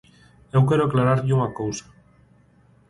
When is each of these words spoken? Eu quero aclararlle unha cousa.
Eu 0.55 0.61
quero 0.69 0.83
aclararlle 0.85 1.35
unha 1.37 1.53
cousa. 1.59 1.85